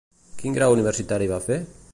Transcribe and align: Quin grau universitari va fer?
Quin 0.39 0.55
grau 0.55 0.77
universitari 0.77 1.31
va 1.35 1.41
fer? 1.49 1.63